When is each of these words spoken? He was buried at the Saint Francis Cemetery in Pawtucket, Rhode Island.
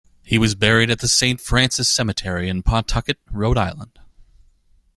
He 0.23 0.39
was 0.39 0.55
buried 0.55 0.89
at 0.89 0.97
the 0.97 1.07
Saint 1.07 1.39
Francis 1.39 1.87
Cemetery 1.87 2.49
in 2.49 2.63
Pawtucket, 2.63 3.19
Rhode 3.29 3.59
Island. 3.59 3.99